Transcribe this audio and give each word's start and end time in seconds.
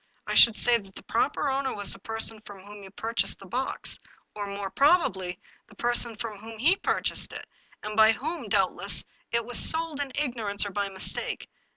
I 0.25 0.33
should 0.33 0.55
say 0.55 0.79
that 0.79 0.95
the 0.95 1.03
proper 1.03 1.47
owner 1.47 1.75
was 1.75 1.93
the 1.93 1.99
person 1.99 2.41
from 2.43 2.63
whom 2.65 2.81
you 2.81 2.89
pur 2.89 3.13
chased 3.13 3.37
the 3.37 3.45
box, 3.45 3.99
or, 4.33 4.47
more 4.47 4.71
probably, 4.71 5.39
the 5.67 5.75
person 5.75 6.15
from 6.15 6.39
whom 6.39 6.57
he 6.57 6.75
purchased 6.75 7.31
it, 7.33 7.45
and 7.83 7.95
by 7.95 8.13
whom, 8.13 8.47
doubtless, 8.49 9.05
it 9.31 9.45
was 9.45 9.59
sold 9.59 9.99
in 10.01 10.11
ignorance, 10.15 10.65
or 10.65 10.71
by 10.71 10.89
mistake. 10.89 11.47